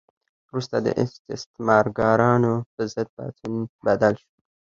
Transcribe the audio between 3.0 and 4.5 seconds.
پاڅون بدل شو.